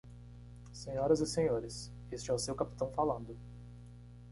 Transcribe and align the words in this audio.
Senhoras 0.73 1.19
e 1.21 1.27
senhores, 1.27 1.91
este 2.11 2.31
é 2.31 2.33
o 2.33 2.39
seu 2.39 2.55
capitão 2.55 2.89
falando. 2.91 3.37